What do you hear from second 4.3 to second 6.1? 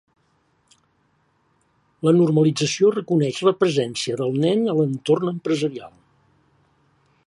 nen a l'entorn empresarial.